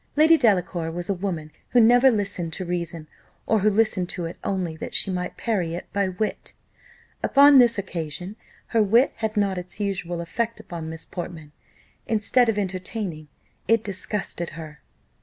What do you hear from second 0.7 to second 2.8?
was a woman who never listened to